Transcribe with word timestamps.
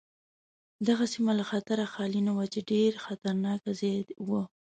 دغه 0.87 1.05
سیمه 1.13 1.33
له 1.39 1.43
خطره 1.51 1.85
خالي 1.93 2.21
نه 2.27 2.31
وه 2.37 2.45
چې 2.53 2.59
ډېر 2.71 2.91
خطرناک 3.05 3.61
ځای 3.79 3.99
و. 4.27 4.29